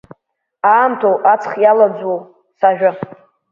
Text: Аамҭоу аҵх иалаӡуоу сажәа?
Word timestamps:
Аамҭоу 0.73 1.15
аҵх 1.33 1.51
иалаӡуоу 1.63 2.19
сажәа? 2.59 2.91